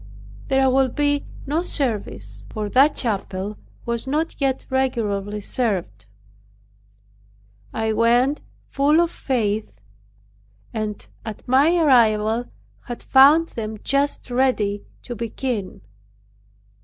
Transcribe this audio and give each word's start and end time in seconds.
There 0.47 0.67
will 0.67 0.87
be 0.87 1.27
no 1.45 1.61
service." 1.61 2.45
For 2.49 2.69
that 2.69 2.95
chapel 2.95 3.59
was 3.85 4.07
not 4.07 4.41
yet 4.41 4.65
regularly 4.71 5.41
served. 5.41 6.07
I 7.71 7.93
went 7.93 8.41
full 8.67 8.99
of 8.99 9.11
faith 9.11 9.79
and 10.73 11.07
at 11.23 11.47
my 11.47 11.75
arrival 11.77 12.45
have 12.85 13.03
found 13.03 13.49
them 13.49 13.77
just 13.83 14.31
ready 14.31 14.87
to 15.03 15.15
begin. 15.15 15.81